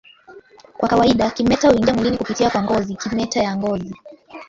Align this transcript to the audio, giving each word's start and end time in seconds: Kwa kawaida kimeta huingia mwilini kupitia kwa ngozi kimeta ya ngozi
Kwa 0.77 0.89
kawaida 0.89 1.29
kimeta 1.31 1.69
huingia 1.69 1.93
mwilini 1.93 2.17
kupitia 2.17 2.49
kwa 2.49 2.63
ngozi 2.63 2.95
kimeta 2.95 3.39
ya 3.43 3.57
ngozi 3.57 3.95